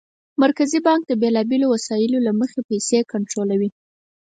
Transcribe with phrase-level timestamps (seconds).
[0.43, 3.69] مرکزي بانک د بېلابېلو وسایلو له مخې پیسې کنټرولوي.